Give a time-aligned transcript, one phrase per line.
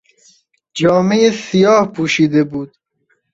[0.73, 2.75] جامهی سیاه پوشیده بود.